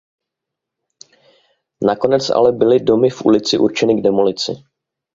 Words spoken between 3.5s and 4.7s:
určeny k demolici.